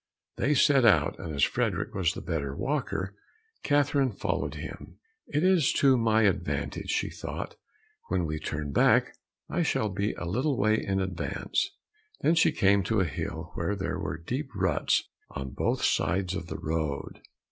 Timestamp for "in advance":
10.83-11.69